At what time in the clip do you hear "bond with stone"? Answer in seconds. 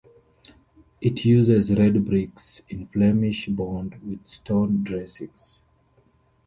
3.49-4.83